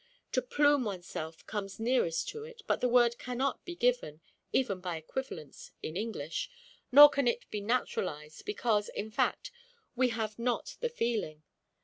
[0.31, 4.19] To plume oneself comes nearest to it; but the word cannot be given,
[4.51, 6.49] even by equivalents, in English;
[6.91, 9.51] nor can it be naturalised, because, in fact,
[9.95, 11.43] we have not the feeling.